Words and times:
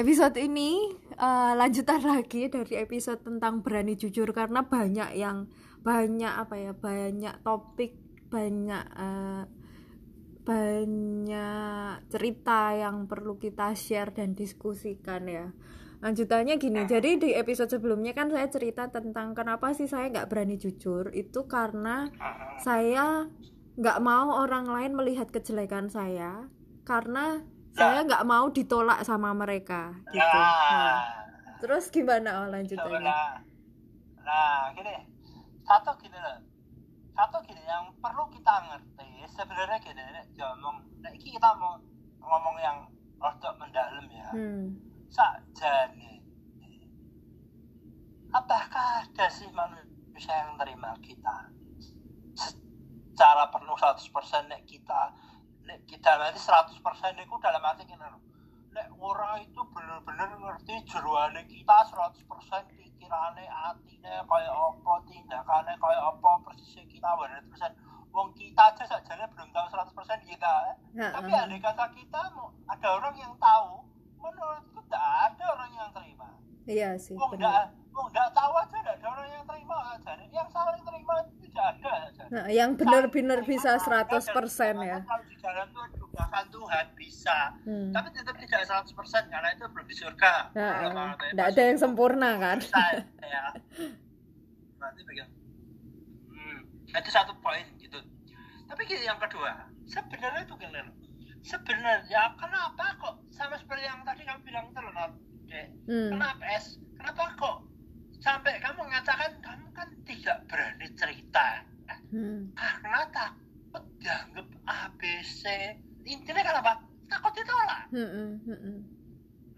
episode 0.00 0.40
ini 0.40 0.96
uh, 1.20 1.52
lanjutan 1.52 2.00
lagi 2.00 2.48
dari 2.48 2.80
episode 2.80 3.20
tentang 3.20 3.60
berani 3.60 4.00
jujur 4.00 4.32
karena 4.32 4.64
banyak 4.64 5.12
yang 5.12 5.44
banyak 5.84 6.32
apa 6.32 6.56
ya 6.56 6.72
banyak 6.72 7.44
topik 7.44 8.00
banyak 8.32 8.80
uh, 8.96 9.44
banyak 10.40 12.00
cerita 12.08 12.72
yang 12.80 13.04
perlu 13.04 13.36
kita 13.36 13.76
share 13.76 14.16
dan 14.16 14.32
diskusikan 14.32 15.28
ya. 15.28 15.52
Lanjutannya 16.00 16.56
gini 16.56 16.88
jadi 16.88 17.20
di 17.20 17.36
episode 17.36 17.68
sebelumnya 17.68 18.16
kan 18.16 18.32
saya 18.32 18.48
cerita 18.48 18.88
tentang 18.88 19.36
kenapa 19.36 19.76
sih 19.76 19.84
saya 19.84 20.08
nggak 20.08 20.32
berani 20.32 20.56
jujur 20.56 21.12
itu 21.12 21.44
karena 21.44 22.08
saya 22.64 23.28
nggak 23.76 24.00
mau 24.00 24.40
orang 24.40 24.64
lain 24.64 24.96
melihat 24.96 25.28
kejelekan 25.28 25.92
saya 25.92 26.48
karena 26.88 27.44
saya 27.74 28.02
nggak 28.02 28.26
mau 28.26 28.46
ditolak 28.50 29.00
sama 29.06 29.30
mereka 29.30 29.94
gitu. 30.10 30.20
Nah, 30.20 31.00
terus 31.62 31.88
gimana 31.88 32.44
oh, 32.44 32.48
lanjutannya 32.50 33.06
nah, 33.06 33.38
nah 34.26 34.74
gini. 34.74 35.06
Satu 35.62 35.94
gini 36.02 36.18
loh. 36.18 36.38
Satu 37.14 37.38
gini 37.46 37.62
yang 37.62 37.94
perlu 38.02 38.26
kita 38.32 38.54
ngerti 38.70 39.10
sebenarnya 39.30 39.78
gini 39.78 40.02
ngomong 40.40 40.76
nah 41.00 41.12
ini 41.12 41.36
kita 41.36 41.50
mau 41.56 41.78
ngomong 42.20 42.56
yang 42.58 42.78
untuk 43.20 43.52
mendalam 43.60 44.06
ya. 44.08 44.28
Hmm. 44.32 44.66
saja 45.10 45.90
nih 45.98 46.20
apakah 48.30 49.02
ada 49.02 49.26
sih 49.26 49.50
manusia 49.50 50.34
yang 50.34 50.54
terima 50.54 50.94
kita? 51.02 51.50
Secara 52.38 53.50
penuh 53.50 53.76
100% 53.76 54.48
nek 54.48 54.62
kita 54.64 55.12
nek 55.70 55.86
kita 55.86 56.18
nanti 56.18 56.42
100% 56.42 56.82
itu 57.22 57.34
dalam 57.38 57.62
arti 57.62 57.86
gini 57.86 58.02
loh 58.02 58.18
nek 58.74 58.90
orang 58.98 59.46
itu 59.46 59.62
bener-bener 59.70 60.30
ngerti 60.34 60.74
jeruannya 60.90 61.46
kita 61.46 61.76
100% 61.94 62.26
pikirannya 62.74 63.46
hatinya 63.46 64.26
kayak 64.26 64.54
apa 64.54 64.92
tindakannya 65.06 65.74
kayak 65.78 66.02
apa 66.02 66.30
persisnya 66.42 66.82
kita 66.90 67.06
100% 67.06 68.10
wong 68.10 68.34
kita 68.34 68.74
aja 68.74 68.84
saja 68.90 69.26
belum 69.30 69.48
tahu 69.54 69.66
100% 69.70 69.94
kita 70.26 70.52
ya. 70.66 70.74
tapi 71.14 71.30
ada 71.30 71.56
kata 71.62 71.86
kita 71.94 72.20
ada 72.66 72.88
orang 72.98 73.14
yang 73.14 73.34
tahu 73.38 73.86
menurutku 74.18 74.78
tidak 74.84 75.06
ada 75.30 75.44
orang 75.56 75.70
yang 75.72 75.90
terima. 75.94 76.28
Iya 76.66 76.90
sih 76.98 77.14
wong 77.14 77.30
tidak 77.38 77.72
wong 77.94 78.06
tidak 78.10 78.30
tahu 78.34 78.52
aja 78.58 78.76
tidak 78.82 78.94
ada 78.98 79.06
orang 79.14 79.28
yang 79.30 79.44
terima 79.46 79.78
aja. 79.94 80.10
Yang 80.30 80.48
saling 80.50 80.82
terima 80.82 81.12
itu 81.22 81.34
tidak 81.48 81.66
ada 81.74 81.90
aja. 82.06 82.22
Nah, 82.30 82.46
yang 82.50 82.70
benar-benar 82.74 83.40
bisa 83.46 83.78
100% 83.78 84.86
ya 84.86 84.98
kalau 85.02 85.24
di 85.26 85.36
jalan 85.38 85.66
tuh 85.74 86.08
bahkan 86.14 86.44
Tuhan 86.70 86.86
bisa. 86.94 87.38
Hmm. 87.66 87.90
tapi 87.90 88.14
tetap 88.14 88.38
tidak 88.38 88.62
100% 88.62 88.94
karena 89.26 89.48
itu 89.50 89.66
belum 89.66 89.86
di 89.90 89.96
surga. 89.98 90.34
Nah, 90.54 91.18
tidak 91.18 91.46
ada 91.50 91.62
yang 91.66 91.78
sempurna 91.82 92.38
kan? 92.38 92.58
bisa, 92.62 93.02
ya. 93.18 93.44
nanti 94.78 95.00
pegang 95.02 95.30
hmm, 96.30 96.58
itu 96.94 97.10
satu 97.10 97.34
poin 97.42 97.66
gitu. 97.82 97.98
Tapi 98.70 98.86
yang 99.02 99.18
kedua 99.18 99.66
sebenarnya 99.90 100.46
itu 100.46 100.54
gini 100.54 100.78
sebenarnya 101.42 102.38
kenapa 102.38 102.94
kok 103.02 103.14
sama 103.34 103.58
seperti 103.58 103.82
yang 103.82 104.06
tadi 104.06 104.22
kamu 104.22 104.40
bilang 104.46 104.70
dek 105.50 105.66
hmm. 105.90 106.14
kenapa 106.14 106.42
es? 106.54 106.78
Kenapa 106.94 107.34
kok 107.34 107.56
sampai 108.22 108.62
kamu 108.62 108.86
mengatakan 108.86 109.34
kamu 109.42 109.66
kan 109.74 109.88
tidak 110.06 110.38
berani 110.46 110.86
cerita? 110.94 111.66
Hmm. 112.10 112.54
karena 112.54 113.02
takut 113.10 113.82
dianggap 113.98 114.46
ABC 114.66 115.42
intinya 116.04 116.42
kan 116.42 116.56
apa 116.62 116.72
takut 117.10 117.32
ditolak 117.34 117.82
hmm, 117.90 118.08
hmm, 118.08 118.34
hmm. 118.46 118.78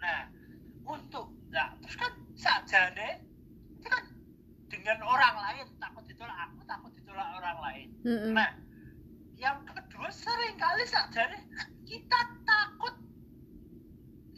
nah 0.00 0.20
untuk 0.88 1.26
nah 1.52 1.76
terus 1.84 1.96
kan 2.00 2.12
saja 2.34 2.90
deh 2.96 3.14
itu 3.78 3.88
kan 3.88 4.04
dengan 4.72 4.98
orang 5.04 5.36
lain 5.36 5.66
takut 5.76 6.04
ditolak 6.08 6.36
aku 6.48 6.64
takut 6.64 6.90
ditolak 6.96 7.28
orang 7.38 7.58
lain 7.60 7.88
hmm. 8.02 8.32
nah 8.32 8.50
yang 9.36 9.58
kedua 9.66 10.08
sering 10.10 10.56
kali 10.56 10.84
saja 10.88 11.28
deh 11.28 11.42
kita 11.84 12.20
takut 12.46 12.94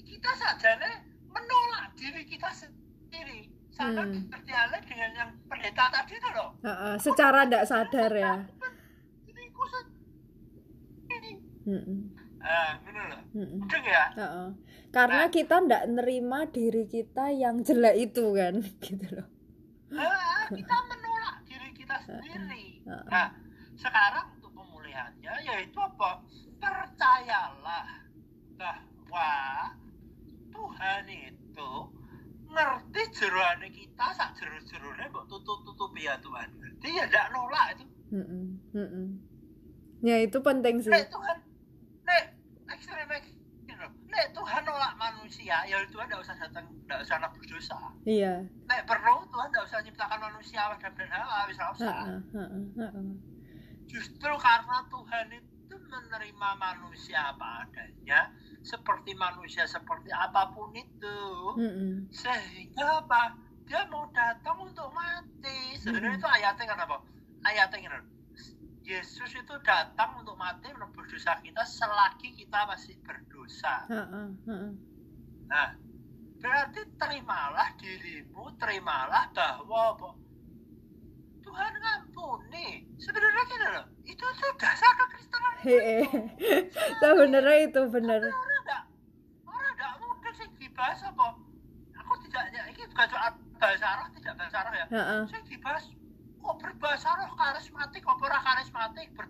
kita 0.03 0.31
saja 0.37 0.71
deh 0.81 0.97
menolak 1.31 1.93
diri 1.95 2.23
kita 2.27 2.51
sendiri 2.51 3.53
sama 3.75 4.07
hmm. 4.07 4.27
seperti 4.27 4.51
halnya 4.55 4.81
dengan 4.87 5.11
yang 5.19 5.31
pendeta 5.51 5.85
tadi 5.91 6.15
itu 6.15 6.29
loh 6.31 6.55
uh, 6.63 6.71
uh, 6.71 6.95
secara 6.99 7.43
tidak 7.47 7.65
sadar 7.67 8.11
ya 8.15 8.35
Mm 11.65 12.25
Uh, 12.45 12.77
mm 13.33 13.65
ya. 13.89 14.05
Uh 14.13 14.21
-uh. 14.21 14.49
Karena 14.93 15.25
nah. 15.25 15.33
kita 15.33 15.65
ndak 15.65 15.85
nerima 15.89 16.45
diri 16.45 16.85
kita 16.85 17.33
yang 17.33 17.65
jelek 17.65 17.97
itu 18.13 18.37
kan, 18.37 18.61
gitu 18.85 19.07
loh. 19.17 19.25
Uh, 19.89 20.45
kita 20.53 20.77
menolak 20.85 21.41
diri 21.49 21.73
kita 21.73 21.97
sendiri. 22.05 22.85
Uh 22.85 23.01
-uh. 23.01 23.05
Nah, 23.09 23.29
sekarang 23.81 24.37
untuk 24.37 24.53
pemulihannya 24.61 25.33
yaitu 25.41 25.79
apa? 25.81 26.21
Percayalah 26.61 28.05
bahwa 28.61 29.33
Tuhan 30.53 31.05
itu 31.09 31.71
ngerti 32.53 33.03
jeruannya 33.19 33.69
kita 33.73 34.07
sak 34.13 34.37
jeru 34.37 34.61
jeruannya 34.69 35.09
kok 35.09 35.27
tutup 35.33 35.65
tutup 35.65 35.97
ya 35.97 36.21
Tuhan. 36.21 36.53
Dia 36.85 37.09
tidak 37.09 37.33
nolak 37.33 37.73
itu. 37.73 37.85
-mm. 38.13 38.45
Mm 38.77 38.89
-mm. 38.93 39.07
Ya 40.05 40.21
itu 40.21 40.37
penting 40.45 40.85
sih. 40.85 40.93
Nah, 40.93 41.09
Tuhan 41.09 41.39
nek 42.79 43.23
gitu 43.65 43.87
nek 44.13 44.27
Tuhan 44.37 44.63
nolak 44.67 44.95
manusia 45.01 45.57
ya 45.65 45.81
Tuhan 45.89 46.07
tidak 46.07 46.21
usah 46.21 46.37
datang 46.37 46.67
tidak 46.85 46.99
usah 47.03 47.15
anak 47.23 47.31
berdosa 47.39 47.79
iya 48.05 48.35
nek 48.69 48.81
perlu 48.85 49.25
Tuhan 49.31 49.49
tidak 49.51 49.65
usah. 49.67 49.79
Menciptakan 49.85 50.21
manusia 50.21 50.59
Adam 50.65 50.93
dan 50.97 51.09
Hawa 51.11 51.39
bisa 51.51 51.63
usah 51.73 51.97
justru 53.85 54.33
karena 54.41 54.77
Tuhan 54.89 55.27
itu 55.33 55.77
menerima 55.77 56.49
manusia 56.59 57.31
apa 57.35 57.69
adanya 57.69 58.33
seperti 58.65 59.13
manusia 59.13 59.69
seperti 59.69 60.09
apa 60.09 60.51
pun 60.57 60.73
itu 60.73 61.21
mm 61.61 62.09
sehingga 62.11 63.05
apa? 63.05 63.37
Dia 63.65 63.89
mau 63.89 64.09
datang 64.13 64.61
untuk 64.61 64.89
mati. 64.93 65.77
Sebenarnya 65.77 66.17
mm 66.17 66.21
itu 66.21 66.29
ayatnya 66.29 66.65
kan 66.73 66.79
apa? 66.89 66.97
Ayatnya 67.45 67.89
kan 67.93 68.03
Yesus 68.85 69.33
itu 69.33 69.55
datang 69.65 70.21
untuk 70.21 70.37
mati 70.37 70.69
menebus 70.69 71.09
dosa 71.09 71.41
kita 71.41 71.65
selagi 71.65 72.37
kita 72.37 72.69
masih 72.69 72.93
berdosa. 73.01 73.89
Nah, 75.49 75.69
berarti 76.41 76.81
terimalah 77.01 77.73
dirimu, 77.81 78.53
terimalah 78.61 79.33
bahwa 79.33 80.13
Tuhan 81.45 81.73
ngampuni. 81.81 82.85
Sebenarnya 83.01 83.43
gitu 83.49 83.67
loh, 83.73 83.87
itu 84.05 84.25
tuh 84.25 84.53
dasar 84.61 84.93
kekristenan. 84.97 85.53
Sebenarnya 87.01 87.57
itu 87.69 87.81
benar. 87.95 88.21
Orang 88.21 88.61
enggak, 88.65 88.83
orang 89.49 89.73
enggak 89.77 89.93
mungkin 90.01 90.33
sih 90.41 90.49
dibahas 90.61 91.01
apa. 91.05 91.37
Aku 92.05 92.13
tidak, 92.29 92.45
ya, 92.53 92.63
ini 92.69 92.85
bukan 92.93 93.07
soal 93.13 93.33
bahasa 93.57 93.89
roh, 93.97 94.09
tidak 94.17 94.35
bahasa 94.41 94.59
roh 94.61 94.75
ya. 94.77 94.87
Saya 95.25 95.43
dibahas 95.49 95.85
kok 96.45 96.57
berbahasa 96.61 97.09
roh 97.17 97.31
karismatik 97.37 97.84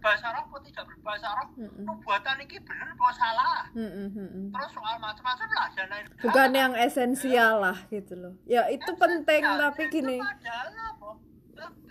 berbahasa 0.04 0.36
roh 0.36 0.44
apa 0.44 0.56
tidak 0.68 0.84
berbahasa 0.84 1.28
roh 1.32 1.48
mm 1.56 1.64
-mm. 1.64 1.84
nubuatan 1.88 2.36
ini 2.44 2.56
bener 2.60 2.88
apa 2.92 3.08
salah? 3.16 3.60
Mm 3.72 3.88
-mm. 3.88 4.44
terus 4.52 4.70
soal 4.76 4.94
macam-macam 5.00 5.48
lah 5.56 5.68
dan 5.72 5.86
lain 5.88 6.04
bukan 6.20 6.50
yang 6.52 6.72
esensial 6.76 7.52
lah 7.64 7.78
gitu 7.88 8.12
loh. 8.12 8.36
Ya 8.44 8.68
itu 8.68 8.84
esensial, 8.84 9.00
penting 9.00 9.42
tapi 9.48 9.82
gini. 9.88 10.16
adalah 10.20 10.92
apa? 10.92 11.10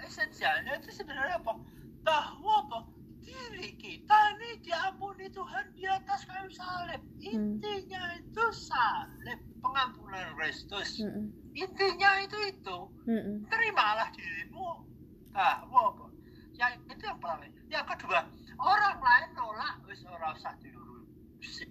Esensialnya 0.05 0.77
itu 0.77 0.93
sebenarnya 0.93 1.41
apa? 1.41 1.57
Bahwa 2.05 2.53
apa? 2.69 2.79
Diri 3.25 3.73
kita 3.81 4.19
ini 4.37 4.61
diampuni 4.61 5.25
Tuhan 5.33 5.73
di 5.73 5.89
atas 5.89 6.29
kayu 6.29 6.53
salib. 6.53 7.01
Intinya 7.17 8.03
mm. 8.13 8.19
itu 8.29 8.45
salib 8.53 9.41
pengampunan 9.57 10.37
Kristus. 10.37 11.01
Mm 11.01 11.09
-mm. 11.09 11.25
intinya 11.57 12.21
itu 12.21 12.37
itu. 12.45 12.77
Mm 13.09 13.21
-mm. 13.25 13.35
terimalah 13.49 14.13
dirimu. 14.13 14.85
Ah 15.33 15.65
apa? 15.65 16.13
Yang 16.53 16.77
itu 16.93 17.03
yang 17.09 17.17
pertama 17.17 17.49
yang 17.73 17.87
kedua 17.89 18.21
orang 18.61 18.97
lain 19.01 19.29
nolak 19.33 19.81
wis 19.89 20.05
ora 20.05 20.37
usah 20.37 20.53
diurusi 20.61 21.65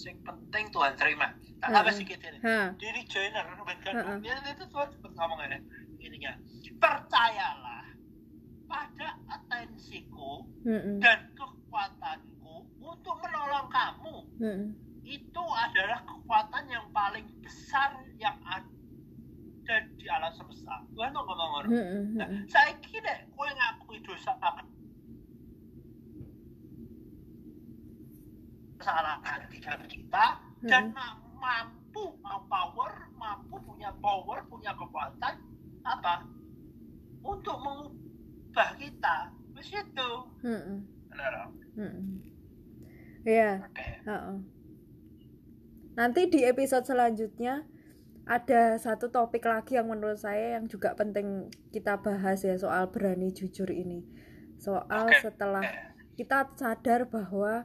sing 0.00 0.16
penting 0.24 0.72
Tuhan 0.72 0.96
terima. 0.96 1.36
Tak 1.60 1.76
apa 1.76 1.92
sih 1.92 2.08
kita 2.08 2.32
ini. 2.32 2.40
Diri 2.80 3.04
joiner 3.04 3.44
kan. 3.84 4.24
Ya 4.24 4.40
itu 4.48 4.64
Tuhan 4.64 4.88
sempat 4.96 5.12
ngomong 5.12 5.44
ini. 5.44 5.58
Ininya. 6.00 6.32
Percayalah 6.80 7.84
pada 8.64 9.20
atensiku 9.28 10.48
dan 11.04 11.28
kekuatanku 11.36 12.64
untuk 12.80 13.16
menolong 13.20 13.68
kamu. 13.68 14.16
Itu 15.04 15.44
adalah 15.52 16.00
kekuatan 16.08 16.64
yang 16.72 16.88
paling 16.96 17.28
besar 17.44 18.00
yang 18.16 18.40
ada 18.48 19.76
di 20.00 20.06
alam 20.08 20.32
semesta. 20.32 20.80
Tuhan 20.96 21.12
tuh 21.14 21.22
ngomong 21.22 21.50
ngono 21.54 21.68
nah, 22.18 22.26
saya 22.50 22.74
kira 22.82 23.22
kue 23.38 23.46
ngakui 23.46 24.02
dosa 24.02 24.34
kesalahan 28.90 29.40
di 29.46 29.58
dalam 29.62 29.82
kita 29.86 30.24
dan 30.66 30.90
mampu 31.38 32.18
power 32.50 32.92
mampu 33.14 33.54
punya 33.62 33.94
power 34.02 34.42
punya 34.50 34.74
kekuatan 34.74 35.34
apa? 35.86 36.26
Untuk 37.22 37.56
mengubah 37.62 38.74
kita. 38.74 39.30
Di 39.54 39.62
situ 39.62 40.10
Mm-mm. 40.42 40.78
benar. 41.06 41.54
Ya 43.22 43.62
oke. 43.62 43.86
Heeh. 44.10 44.38
Nanti 45.94 46.20
di 46.32 46.40
episode 46.42 46.88
selanjutnya 46.88 47.62
ada 48.26 48.74
satu 48.78 49.10
topik 49.12 49.46
lagi 49.46 49.78
yang 49.78 49.86
menurut 49.86 50.18
saya 50.18 50.58
yang 50.58 50.66
juga 50.66 50.98
penting 50.98 51.50
kita 51.70 51.98
bahas 52.02 52.42
ya 52.42 52.58
soal 52.58 52.90
berani 52.90 53.30
jujur 53.30 53.70
ini. 53.70 54.02
Soal 54.58 55.14
Oke. 55.14 55.22
setelah 55.22 55.64
kita 56.18 56.52
sadar 56.56 57.08
bahwa 57.08 57.64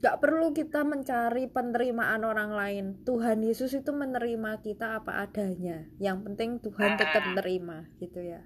gak 0.00 0.24
perlu 0.24 0.56
kita 0.56 0.80
mencari 0.80 1.44
penerimaan 1.52 2.24
orang 2.24 2.56
lain. 2.56 2.84
Tuhan 3.04 3.44
Yesus 3.44 3.76
itu 3.76 3.92
menerima 3.92 4.64
kita 4.64 4.96
apa 4.96 5.28
adanya. 5.28 5.92
Yang 6.00 6.18
penting 6.24 6.50
Tuhan 6.64 6.96
tetap 6.96 7.20
menerima 7.28 7.84
gitu 8.00 8.20
ya. 8.24 8.40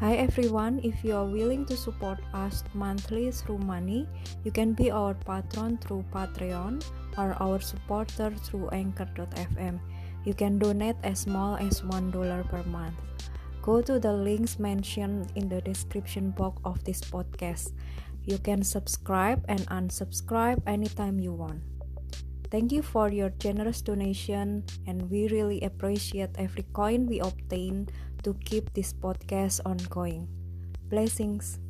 Hi 0.00 0.16
everyone, 0.16 0.80
if 0.80 1.04
you 1.04 1.12
are 1.12 1.28
willing 1.28 1.68
to 1.68 1.76
support 1.76 2.16
us 2.32 2.64
monthly 2.72 3.28
through 3.28 3.60
money, 3.60 4.08
you 4.40 4.48
can 4.48 4.72
be 4.72 4.88
our 4.88 5.12
patron 5.28 5.76
through 5.84 6.08
Patreon 6.08 6.80
or 7.20 7.36
our 7.36 7.60
supporter 7.60 8.32
through 8.48 8.72
Anchor.fm. 8.72 9.76
You 10.24 10.32
can 10.32 10.56
donate 10.56 10.96
as 11.04 11.28
small 11.28 11.60
as 11.60 11.84
$1 11.84 12.16
per 12.48 12.64
month. 12.64 13.09
Go 13.62 13.82
to 13.82 14.00
the 14.00 14.12
links 14.12 14.58
mentioned 14.58 15.32
in 15.36 15.48
the 15.48 15.60
description 15.60 16.30
box 16.30 16.60
of 16.64 16.82
this 16.84 17.00
podcast. 17.00 17.72
You 18.24 18.38
can 18.38 18.62
subscribe 18.64 19.44
and 19.48 19.60
unsubscribe 19.68 20.62
anytime 20.66 21.20
you 21.20 21.32
want. 21.32 21.62
Thank 22.50 22.72
you 22.72 22.82
for 22.82 23.08
your 23.12 23.30
generous 23.38 23.80
donation, 23.80 24.64
and 24.86 25.08
we 25.08 25.28
really 25.28 25.60
appreciate 25.60 26.34
every 26.34 26.66
coin 26.72 27.06
we 27.06 27.20
obtain 27.20 27.88
to 28.24 28.34
keep 28.44 28.72
this 28.74 28.92
podcast 28.92 29.60
ongoing. 29.64 30.26
Blessings. 30.90 31.60